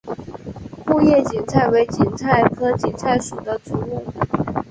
[0.83, 4.03] 库页堇菜为堇菜科堇菜属的植物。